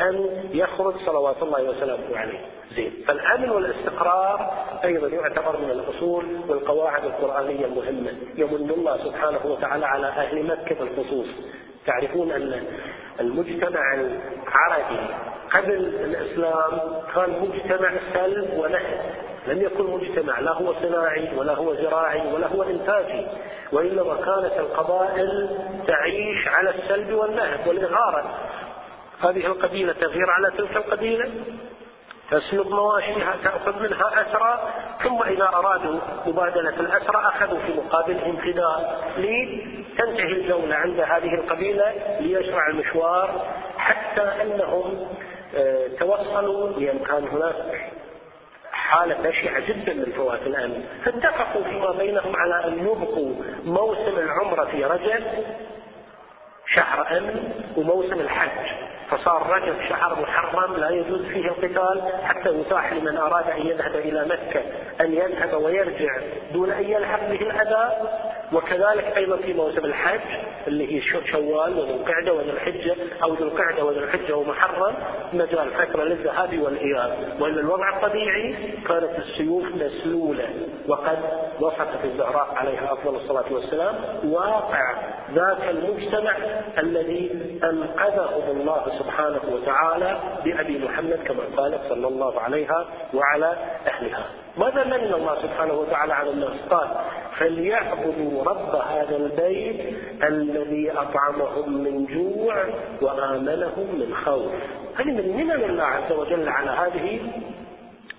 [0.00, 2.38] أن يخرج صلوات الله وسلامه عليه.
[2.76, 2.92] زين.
[3.06, 4.52] فالأمن والاستقرار
[4.84, 11.26] أيضا يعتبر من الأصول والقواعد القرآنية المهمة يمن الله سبحانه وتعالى على أهل مكة بالخصوص.
[11.86, 12.64] تعرفون أن
[13.20, 15.06] المجتمع العربي
[15.52, 15.72] قبل
[16.04, 16.80] الإسلام
[17.14, 19.00] كان مجتمع سلب ونهب
[19.46, 23.26] لم يكن مجتمع لا هو صناعي ولا هو زراعي ولا هو إنتاجي
[23.72, 28.24] وإنما كانت القبائل تعيش على السلب والنهب والإغارة.
[29.20, 31.30] هذه القبيلة تغير على تلك القبيلة؟
[32.30, 34.72] تسلب مواشيها تأخذ منها أسرى؟
[35.04, 42.68] ثم إذا أرادوا مبادلة الأسرى أخذوا في مقابلهم فداء لتنتهي الجولة عند هذه القبيلة ليشرع
[42.68, 43.46] المشوار
[43.78, 45.06] حتى أنهم
[45.56, 47.90] آه، توصلوا لأن كان هناك
[48.72, 50.84] حالة بشعة جدا من فوات الأمن.
[51.04, 53.34] فاتفقوا فيما بينهم على أن يبقوا
[53.64, 55.24] موسم العمرة في رجب
[56.74, 58.86] شهر أمن وموسم الحج.
[59.10, 64.24] فصار رجب شهر محرم لا يجوز فيه القتال حتى يتاح لمن أراد أن يذهب إلى
[64.24, 64.62] مكة
[65.00, 66.18] أن يذهب ويرجع
[66.52, 67.92] دون أن يلحق به الأذى
[68.52, 70.20] وكذلك أيضا في موسم الحج
[70.66, 71.00] اللي هي
[71.32, 74.94] شوال وذو القعدة وذو الحجة أو ذو القعدة وذو الحجة ومحرم
[75.32, 77.36] مجال فترة للذهاب والإياب.
[77.40, 78.54] وأن الوضع الطبيعي
[78.88, 80.48] كانت السيوف مسلولة
[80.88, 81.18] وقد
[81.60, 83.94] وصفت الزهراء عليها أفضل الصلاة والسلام.
[84.24, 84.94] واقع
[85.34, 86.36] ذاك المجتمع
[86.78, 87.30] الذي
[87.64, 93.56] أنقذهم الله سبحانه وتعالى بأبي محمد كما قالت صلى الله عليها وعلى
[93.86, 94.26] أهلها.
[94.56, 96.88] ماذا من الله سبحانه وتعالى على الناس؟ قال
[97.38, 102.64] فليعبدوا رب هذا البيت الذي أطعمهم من جوع
[103.02, 104.52] وآمنهم من خوف.
[104.96, 107.20] هذه من منن الله عز وجل على هذه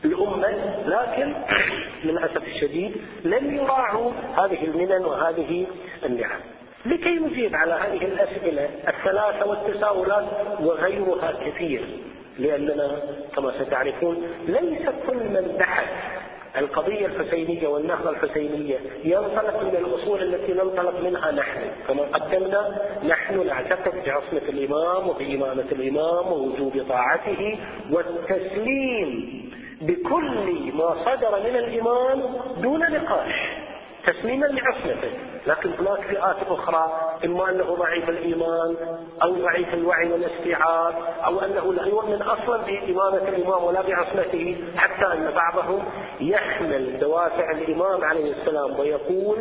[0.06, 0.48] الأمة
[0.86, 1.34] لكن
[2.06, 5.68] للأسف الشديد لم يراعوا هذه المنن وهذه
[6.06, 6.40] النعم.
[6.88, 10.26] لكي نجيب على هذه الأسئلة الثلاثة والتساؤلات
[10.60, 11.82] وغيرها كثير
[12.40, 13.02] لأننا
[13.36, 15.88] كما ستعرفون ليس كل من بحث
[16.58, 21.60] القضية الحسينية والنهضة الحسينية ينطلق من الأصول التي ننطلق منها نحن.
[21.88, 27.60] كما قدمنا نحن نعتقد بعصمة الإمام وبإمامة الإمام ووجوب طاعته
[27.92, 29.42] والتسليم
[29.82, 32.24] بكل ما صدر من الإمام
[32.62, 33.36] دون نقاش.
[34.08, 35.12] تسليما لعصمته.
[35.48, 38.76] لكن هناك فئات أخرى إما أنه ضعيف الإيمان
[39.24, 45.32] أو ضعيف الوعي والاستيعاب أو أنه لا يؤمن أصلا بإمامة الإمام ولا بعصمته حتى أن
[45.36, 45.84] بعضهم
[46.20, 49.38] يحمل دوافع الإمام عليه السلام ويقول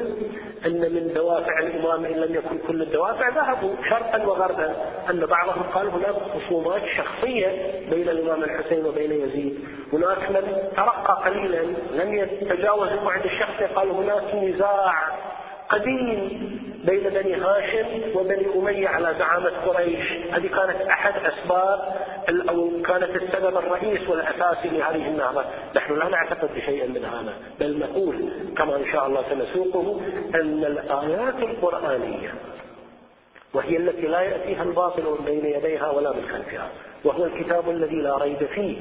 [0.66, 4.76] أن من دوافع الإمام إن لم يكن كل الدوافع ذهبوا شرقا وغربا
[5.10, 9.60] أن بعضهم قال هناك خصومات شخصية بين الإمام الحسين وبين يزيد.
[9.92, 15.16] هناك من ترقى قليلا لم يتجاوز البعد الشخصي قال هناك نزاع
[15.68, 20.12] قديم بين بني هاشم وبني أمية على زعامة قريش.
[20.32, 21.94] هذه كانت أحد أسباب
[22.48, 25.44] أو كانت السبب الرئيس والأساسي لهذه النهضة.
[25.76, 30.00] نحن لا نعتقد بشيء من هذا بل نقول كما إن شاء الله سنسوقه
[30.34, 32.34] أن الآيات القرآنية
[33.54, 36.68] وهي التي لا يأتيها الباطل من بين يديها ولا من خلفها
[37.04, 38.76] وهو الكتاب الذي لا ريب فيه.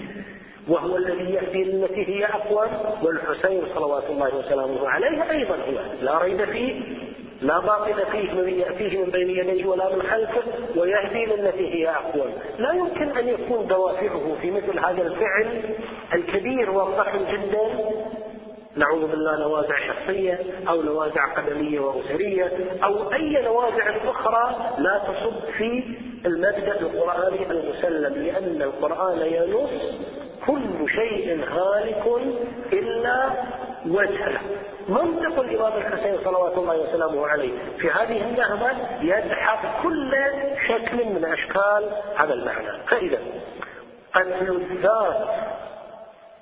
[0.69, 2.67] وهو الذي يهدي للتي هي أقوى
[3.03, 6.01] والحسين صلوات الله وسلامه عليه أيضا هو.
[6.01, 6.81] لا ريب فيه
[7.41, 10.41] لا باطل فيه من يأتيه من بين يديه ولا من خلفه
[10.75, 12.33] ويهدي للتي هي أقوى.
[12.59, 15.61] لا يمكن أن يكون دوافعه في مثل هذا الفعل
[16.13, 17.69] الكبير والضخم جدا.
[18.77, 22.51] نعوذ بالله نوازع شخصية أو نوازع قدمية وأسرية
[22.83, 25.83] أو أي نوازع أخرى لا تصب في
[26.25, 29.69] المبدأ القرآني المسلم لأن القرآن ينص
[30.95, 32.03] شيء هالك
[32.73, 33.29] إلا
[33.87, 34.39] وجهه.
[34.89, 40.15] منطق الإمام الحسين صلوات الله وسلامه عليه في هذه النهضة يدحض كل
[40.67, 42.83] شكل من أشكال هذا المعنى.
[42.87, 43.19] فإذا
[44.13, 45.27] قتل الذات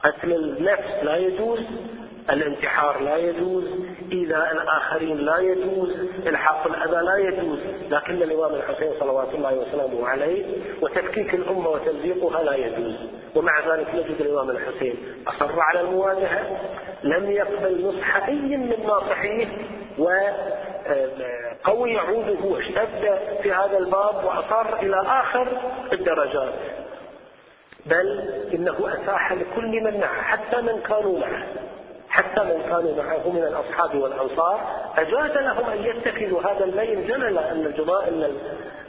[0.04, 1.60] قتل النفس لا يجوز
[2.30, 3.64] الانتحار لا يجوز
[4.12, 5.18] إيذاء الآخرين.
[5.18, 5.90] لا يجوز
[6.28, 7.60] إلحاق الأذى لا يجوز.
[7.90, 10.46] لكن الإمام الحسين صلوات الله وسلامه عليه
[10.82, 12.96] وتفكيك الأمة وتمزيقها لا يجوز.
[13.36, 14.96] ومع ذلك نجد الإمام الحسين
[15.28, 16.58] أصر على المواجهة
[17.04, 19.48] لم يقبل نصح أي من ناصحيه
[19.98, 25.48] وقوي عوده واشتد في هذا الباب وأصر إلى آخر
[25.94, 26.54] الدرجات.
[27.86, 31.44] بل إنه أتاح لكل من معه حتى من كانوا معه.
[32.14, 34.62] حتى من كانوا معه من الأصحاب والأنصار
[34.98, 38.10] أجاز لهم أن يتخذوا هذا الليل جللا أن الجماعة,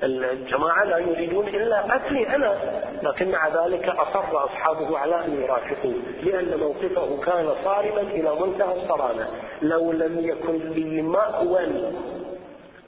[0.02, 2.54] الجماعة لا يريدون إلا قتلي أنا.
[3.02, 9.26] لكن مع ذلك أصر أصحابه على أن يرافقوا لأن موقفه كان صارما إلى منتهى الصرامة.
[9.62, 11.66] لو لم يكن لي مأوى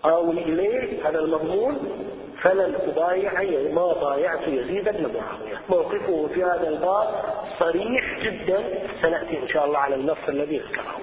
[0.04, 2.02] آوي إليه هذا المضمون
[2.42, 5.60] فلن أبايع ما بايعت يزيد بن معاوية.
[5.68, 7.24] موقفه في هذا الباب
[7.58, 8.58] صريح جدا.
[9.02, 10.96] سنأتي إن شاء الله على النص الذي ذكره.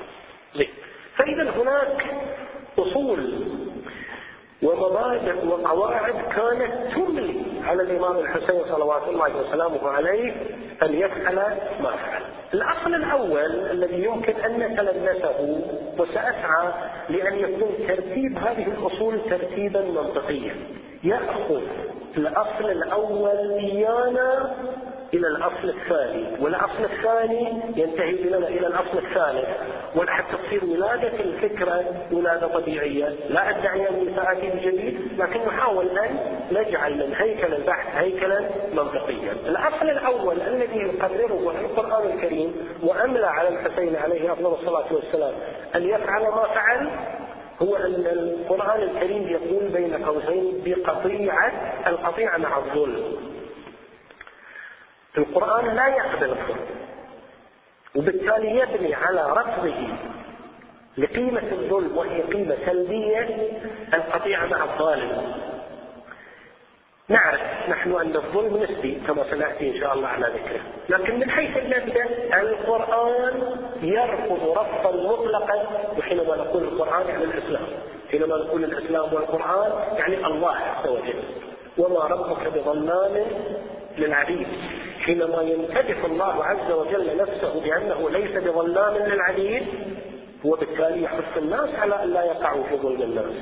[0.55, 0.69] زين
[1.15, 2.05] فإذا هناك
[2.79, 3.33] أصول
[4.63, 10.33] ومبادئ وقواعد كانت تملي على الإمام الحسين صلوات الله وسلامه عليه
[10.83, 11.35] أن يفعل
[11.81, 12.21] ما فعل.
[12.53, 15.61] الأصل الأول الذي يمكن أن نتلمسه
[15.97, 16.73] وسأسعى
[17.09, 20.55] لأن يكون ترتيب هذه الأصول ترتيبا منطقيا.
[21.03, 21.61] يأخذ
[22.17, 24.55] الأصل الأول إيانا
[25.13, 26.25] إلى الأصل الثاني.
[26.39, 29.47] والأصل الثاني ينتهي بنا إلى الأصل الثالث.
[29.95, 33.15] وحتى تصير ولادة الفكرة ولادة طبيعية.
[33.29, 36.17] لا أدعي أني سآتي بجديد لكن نحاول أن
[36.51, 39.31] نجعل من هيكل البحث هيكلا منطقيا.
[39.45, 45.33] الأصل الأول الذي يقرره القرآن الكريم وأملى على الحسين عليه أفضل الصلاة والسلام
[45.75, 46.89] أن يفعل ما فعل
[47.61, 51.51] هو أن القرآن الكريم يقول بين قوسين بقطيعة
[51.87, 53.32] القطيعة مع الظلم.
[55.17, 56.65] القرآن لا يقبل الظلم
[57.95, 59.87] وبالتالي يبني على رفضه
[60.97, 63.51] لقيمة الظلم وهي قيمة سلبية
[63.93, 65.33] القطيعة مع الظالم.
[67.09, 70.61] نعرف نحن أن الظلم نسبي كما سنأتي إن شاء الله على ذكره.
[70.89, 72.05] لكن من حيث المبدأ
[72.41, 77.67] القرآن يرفض رفضا مطلقا وحينما نقول القرآن يعني الإسلام.
[78.11, 81.23] حينما نقول الإسلام والقرآن يعني الله عز وجل.
[81.77, 83.25] وما ربك بظلام
[83.97, 84.47] للعبيد.
[85.05, 89.63] حينما يمتدح الله عز وجل نفسه بأنه ليس بظلام للعبيد
[90.45, 93.33] هو بالتالي يحث الناس على أن لا يقعوا في ظلم الناس.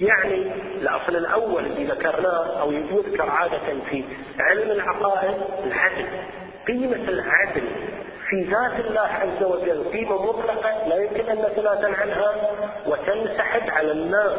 [0.00, 4.04] يعني الأصل الأول الذي ذكرناه أو يذكر عادة في
[4.40, 5.34] علم العقائد
[5.66, 6.06] العدل.
[6.68, 7.62] قيمة العدل
[8.28, 12.34] في ذات الله عز وجل قيمة مطلقة لا يمكن أن نتنازل عنها
[12.86, 14.38] وتنسحب على الناس.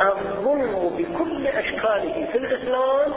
[0.00, 3.12] الظلم بكل أشكاله في الإسلام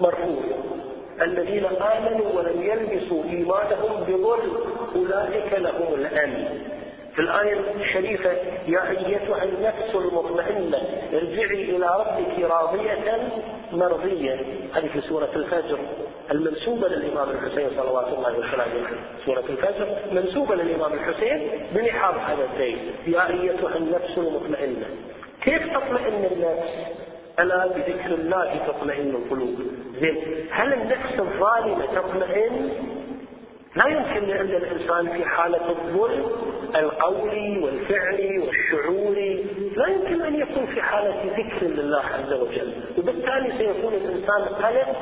[0.00, 0.83] مرفوض.
[1.24, 4.56] الذين آمنوا ولم يلبسوا إيمانهم بظلم
[4.96, 6.60] أولئك لهم الأمن.
[7.14, 8.30] في الآية الشريفة
[8.66, 10.78] يا أيتها النفس المطمئنة
[11.12, 13.18] ارجعي إلى ربك راضية
[13.72, 14.40] مرضية.
[14.74, 15.78] هذه في سورة الفجر
[16.30, 18.86] المنسوبة للإمام الحسين صلوات الله وسلامه
[19.26, 24.86] سورة الفجر منسوبة للإمام الحسين بلحاظ هذا البيت يا أيتها النفس المطمئنة
[25.42, 26.70] كيف تطمئن النفس؟
[27.40, 29.54] ألا بذكر الله تطمئن القلوب.
[30.00, 32.70] زين هل النفس الظالمة تطمئن؟
[33.76, 36.26] لا يمكن لأن الإنسان في حالة الظلم
[36.76, 42.72] القولي والفعلي والشعوري لا يمكن أن يكون في حالة ذكر لله عز وجل.
[42.98, 44.96] وبالتالي سيكون الإنسان قلق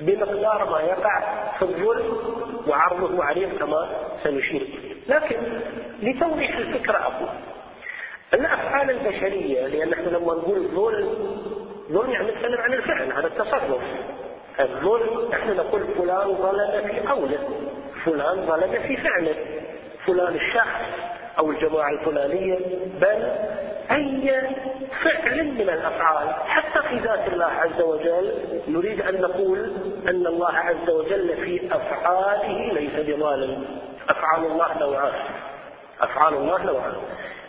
[0.00, 1.20] بمقدار ما يقع
[1.58, 2.16] في الظلم
[2.68, 3.88] وعرضه عليه كما
[4.24, 4.66] سنشير.
[5.08, 5.36] لكن
[6.02, 7.28] لتوضيح الفكرة أقول
[8.34, 11.14] الأفعال البشرية لأن نحن لما نقول ظلم
[11.92, 13.82] ظلم يعني نتكلم عن الفعل هذا التصرف.
[14.60, 17.38] الظلم نحن نقول فلان ظلم في قوله.
[18.04, 19.34] فلان ظلم في فعله.
[20.06, 20.80] فلان الشخص
[21.38, 22.58] أو الجماعة الفلانية
[23.00, 23.32] بل
[23.90, 24.40] أي
[25.04, 26.28] فعل من الأفعال.
[26.46, 28.34] حتى في ذات الله عز وجل
[28.68, 29.72] نريد أن نقول
[30.08, 33.64] أن الله عز وجل في أفعاله ليس بظالم.
[34.08, 35.12] أفعال الله نوعان.
[36.00, 36.94] أفعال الله نوعان.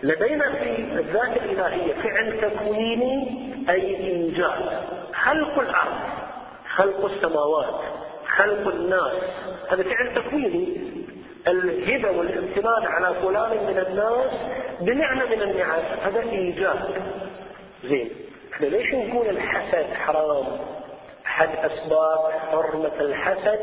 [0.03, 5.99] لدينا في الذات الإلهية فعل تكويني أي إيجاد خلق الأرض
[6.75, 7.81] خلق السماوات
[8.27, 9.13] خلق الناس.
[9.71, 10.77] هذا فعل تكويني.
[11.47, 14.31] الهبة والامتنان على فلان من الناس
[14.81, 15.79] بنعمة من النعم.
[16.05, 16.79] هذا إيجاد
[17.84, 18.10] زين.
[18.53, 20.45] إحنا ليش نقول الحسد حرام؟
[21.25, 23.60] أحد أسباب حرمة الحسد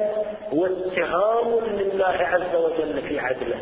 [0.53, 3.61] هو اتهام لله عز وجل في عدله.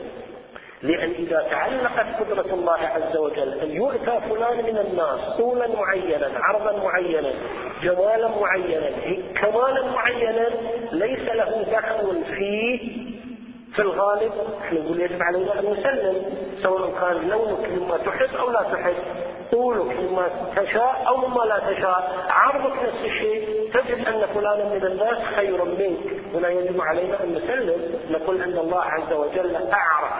[0.82, 6.84] لأن إذا تعلقت قدرة الله عز وجل أن يؤتى فلان من الناس طولا معينا عرضا
[6.84, 7.32] معينا
[7.82, 8.90] جمالا معينا
[9.40, 10.48] كمالا معينا
[10.92, 13.10] ليس له دخل فيه
[13.74, 14.32] في الغالب.
[14.60, 18.94] إحنا نقول يجب علينا أن نسلم سواء كان لونك مما تحب أو لا تحب
[19.52, 23.70] طولك مما تشاء أو مما لا تشاء عرضك نفس الشيء.
[23.74, 25.98] تجد أن فلانا من الناس خير منك.
[26.34, 30.12] هنا يجب علينا أن نسلم نقول أن الله عز وجل أعرف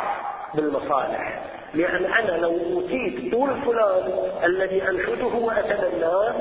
[0.54, 1.42] بالمصالح.
[1.74, 4.12] لأن أنا لو أوتيت طول فلان
[4.44, 6.34] الذي أنشده وأتمناه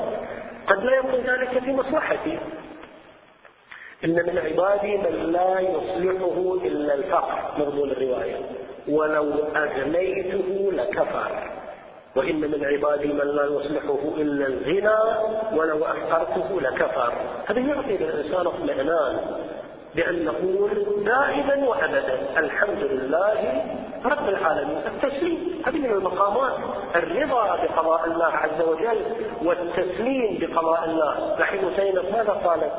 [0.66, 2.38] قد لا يكون ذلك في مصلحتي.
[4.04, 8.36] إن من عبادي من لا يصلحه إلا الفقر مضمون الرواية.
[8.88, 11.50] ولو أغنيته لكفر.
[12.16, 14.98] وإن من عبادي من لا يصلحه إلا الغنى
[15.58, 17.12] ولو أفقرته لكفر.
[17.46, 19.20] هذا يعطي للإنسان اطمئنان
[19.94, 23.64] بأن نقول دائما وأبدا الحمد لله
[24.04, 24.78] رب العالمين.
[24.86, 26.58] التسليم هذه من المقامات
[26.96, 29.02] الرضا بقضاء الله عز وجل
[29.44, 31.36] والتسليم بقضاء الله.
[31.40, 32.72] نحن زينب ماذا قالت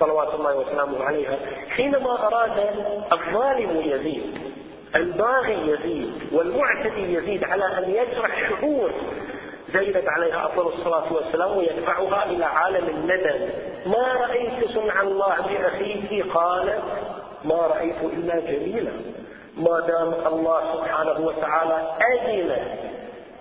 [0.00, 2.74] صلوات الله وسلامه عليها؟ حينما أراد
[3.12, 4.52] الظالم يزيد
[4.94, 8.90] الباغي يزيد والمعتدي يزيد على أن يجرح شعور
[9.72, 13.48] زينب عليها أفضل الصلاة والسلام ويدفعها إلى عالم الندم.
[13.86, 16.82] ما رأيت صنع الله بأخيك قالت
[17.44, 18.92] ما رأيت إلا جميلا
[19.56, 22.56] ما دام الله سبحانه وتعالى أذن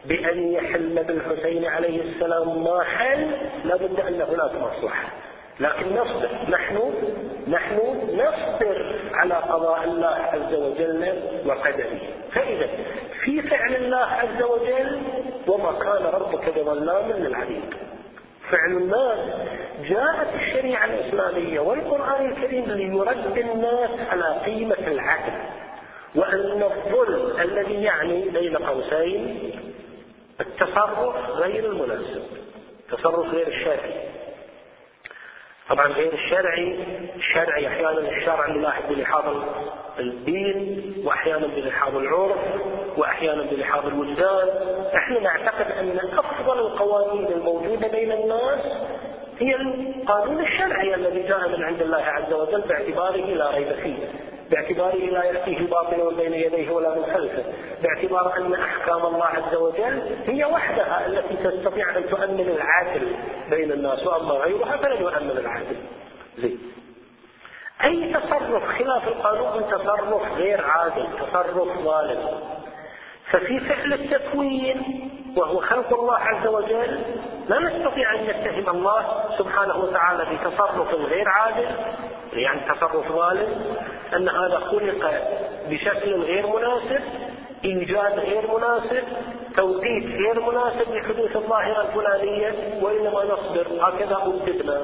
[0.06, 3.28] بأن يحل بالحسين عليه السلام ما حل
[3.64, 5.10] لابد أن هناك مصلحة.
[5.60, 6.30] لكن نصبر.
[6.50, 6.94] نحن
[7.48, 7.76] نحن
[8.14, 11.14] نصبر على قضاء الله عز وجل
[11.46, 12.00] وقدره.
[12.32, 12.68] فإذا
[13.24, 15.02] في فعل الله عز وجل
[15.48, 17.74] وما كان ربك بظلام للعبيد.
[18.50, 19.20] فعل الناس
[19.90, 25.34] جاءت الشريعة الإسلامية والقرآن الكريم ليرد الناس على قيمة العدل.
[26.16, 29.52] وأن الظلم الذي يعني بين قوسين
[30.42, 32.24] التصرف غير المناسب
[32.92, 34.12] تصرف غير الشرعي
[35.70, 36.80] طبعا غير الشرعي
[37.16, 39.36] الشرعي أحيانا الشرع يلاحظ بلحاظ
[40.00, 42.38] الدين واحيانا بلحاظ العرف
[42.98, 44.48] واحيانا بلحاظ الوجدان.
[44.96, 48.60] إحنا نعتقد أن أفضل القوانين الموجودة بين الناس
[49.40, 54.08] هي القانون الشرعي الذي جاء من عند الله عز وجل باعتباره لا ريب فيه.
[54.52, 57.44] باعتباره لا يأتيه الباطل من بين يديه ولا من خلفه
[57.84, 63.16] باعتبار أن أحكام الله عز وجل هي وحدها التي تستطيع أن تؤمن العدل
[63.50, 65.76] بين الناس وأما غيرها فلن يؤمن العدل
[66.38, 66.60] زين.
[67.84, 72.40] أي تصرف؟ خلاف القانون تصرف غير عادل تصرف ظالم.
[73.32, 77.00] ففي فعل التكوين وهو خلق الله عز وجل
[77.50, 79.06] لا نستطيع أن نتهم الله
[79.38, 81.68] سبحانه وتعالى بتصرف غير عادل
[82.34, 83.66] يعني تصرف ظالم
[84.16, 85.12] أن هذا خلق
[85.70, 87.02] بشكل غير مناسب
[87.66, 89.04] إيجاد غير مناسب
[89.58, 94.82] توقيت غير مناسب لحدوث الظاهرة الفلانية وإنما نصبر هكذا أوجدنا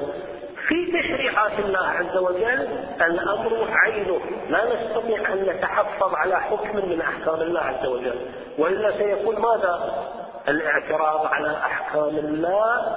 [0.68, 2.68] في تشريعات الله عز وجل
[3.00, 4.20] الأمر عينه.
[4.48, 8.18] لا نستطيع أن نتحفظ على حكم من أحكام الله عز وجل.
[8.58, 10.04] وإلا سيكون ماذا؟
[10.48, 12.96] الاعتراض على أحكام الله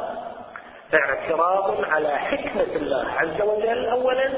[0.93, 4.29] اعتراض على حكمة الله عز وجل أولا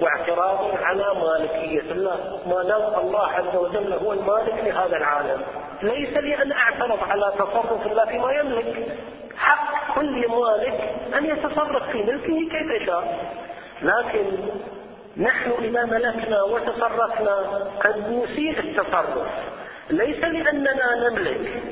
[0.00, 2.40] واعتراض على مالكية الله.
[2.46, 5.42] ما دام الله عز وجل هو المالك لهذا العالم.
[5.82, 8.98] ليس لي أن أعترض على تصرف الله فيما يملك.
[9.36, 10.80] حق كل مالك
[11.14, 13.18] أن يتصرف في ملكه كيف شاء
[13.82, 14.26] لكن
[15.16, 17.36] نحن إذا ملكنا وتصرفنا
[17.84, 19.28] قد نسيء التصرف.
[19.90, 21.62] ليس لأننا نملك.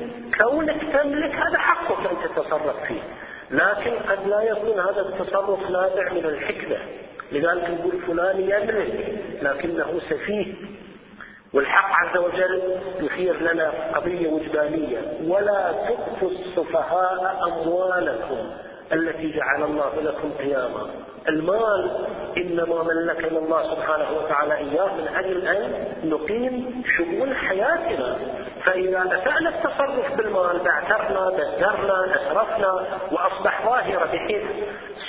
[0.41, 3.01] كونك تملك هذا حقك أن تتصرف فيه.
[3.51, 6.77] لكن قد لا يكون هذا التصرف نابع من الحكمة.
[7.31, 10.53] لذلك نقول فلان يملك لكنه سفيه.
[11.53, 14.97] والحق عز وجل يخير لنا قضية وجدانية.
[15.27, 18.51] ولا تؤتوا السفهاء أموالكم
[18.93, 20.89] التي جعل الله لكم قياما.
[21.29, 21.91] المال
[22.37, 28.17] إنما ملكنا الله سبحانه وتعالى إياه من أجل أن نقيم شؤون حياتنا.
[28.65, 34.43] فإذا أسأنا التصرف بالمال بعترنا بدرنا أسرفنا وأصبح ظاهرة بحيث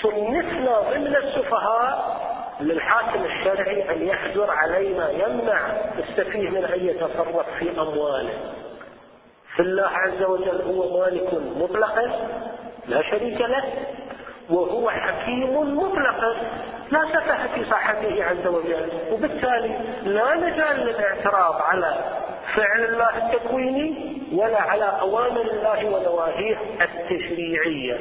[0.02, 2.22] صنفنا ضمن السفهاء
[2.60, 8.34] للحاكم الشرعي أن يحجر علينا يمنع السفيه من أن يتصرف في أمواله.
[9.56, 12.28] فالله عز وجل هو مالك مطلقا
[12.88, 13.64] لا شريك له
[14.52, 16.36] وهو حكيم مطلقا.
[16.90, 18.88] لا سفه في صحته عز وجل.
[19.12, 21.94] وبالتالي لا مجال للاعتراض على
[22.54, 28.00] فعل الله التكويني ولا على أوامر الله ونواهيه التشريعية.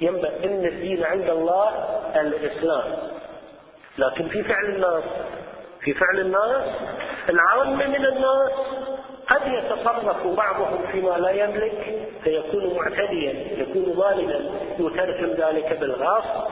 [0.00, 1.68] ينبغي أن الدين عند الله
[2.16, 2.84] الإسلام.
[3.98, 5.04] لكن في فعل الناس
[5.80, 6.64] في فعل الناس
[7.28, 8.52] العامة من الناس
[9.28, 16.50] قد يتصرف بعضهم فيما لا يملك فيكون معتديا يكون ظالما يترجم ذلك بالغصب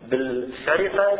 [0.00, 1.18] بالسرقة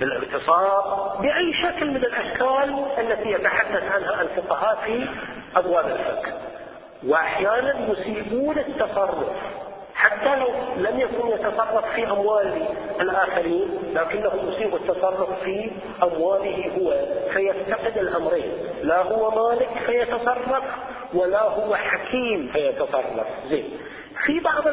[0.00, 5.06] بالاغتصاب بأي شكل من الأشكال التي يتحدث عنها الفقهاء في
[5.56, 6.32] أبواب الفقه.
[7.06, 9.36] وأحيانا يسيئون التصرف.
[9.96, 12.62] حتى لو لم يكن يتصرف في أموال
[13.00, 15.70] الآخرين لكنه يصيب التصرف في
[16.02, 16.94] أمواله هو
[17.32, 18.52] فيفتقد الأمرين.
[18.82, 20.62] لا هو مالك فيتصرف
[21.14, 23.26] ولا هو حكيم فيتصرف.
[23.50, 23.70] زين.
[24.26, 24.66] في بعض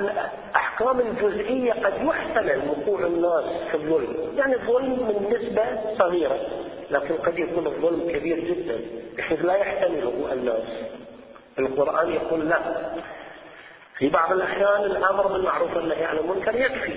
[0.00, 4.16] الأحكام الجزئية قد يحتمل وقوع الناس في الظلم.
[4.36, 5.64] يعني الظلم من نسبة
[5.98, 6.38] صغيرة
[6.90, 8.80] لكن قد يكون الظلم كبير جدا
[9.16, 10.62] بحيث لا يحتمله الناس.
[11.58, 12.58] القرآن يقول لا.
[14.00, 16.94] في بعض الأحيان الأمر بالمعروف والنهي عن المنكر يكفي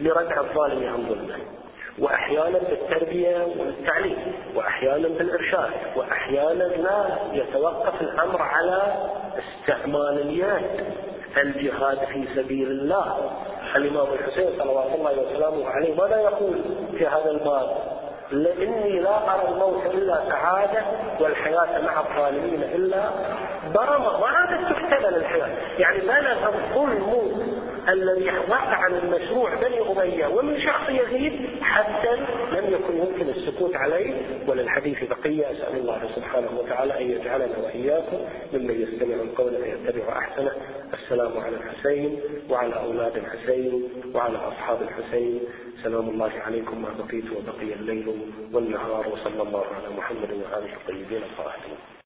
[0.00, 1.38] لردع الظالم عن ظلمه.
[1.98, 8.94] وأحيانا بالتربية والتعليم وأحيانا بالإرشاد وأحيانا لا يتوقف الأمر على
[9.38, 10.84] استعمال اليد.
[11.36, 13.30] الجهاد في سبيل الله.
[13.76, 16.60] الإمام الحسين صلوات الله وسلامه عليه ماذا يقول
[16.98, 17.76] في هذا الباب؟
[18.32, 20.82] إني لا أرى الموت إلا سعادة
[21.20, 23.10] والحياة مع الظالمين إلا
[23.74, 25.48] برمة ما عادت تحتمل الحياة.
[25.78, 27.34] يعني بلغ الظلم
[27.88, 32.16] الذي وقع عن المشروع بني أمية ومن شخص يزيد حتى
[32.52, 34.12] لم يكن يمكن السكوت عليه
[34.48, 35.50] وللحديث بقية.
[35.50, 38.18] أسأل الله سبحانه وتعالى أن يجعلنا وإياكم
[38.52, 40.52] ممن يستمع القول فيتبع أحسنه.
[40.94, 42.20] السلام على الحسين
[42.50, 45.40] وعلى أولاد الحسين وعلى أصحاب الحسين.
[45.82, 48.14] سلام الله عليكم ما بقيت وبقي الليل
[48.52, 51.93] والنهار وصلى الله على محمد وآله الطيبين الطاهرين.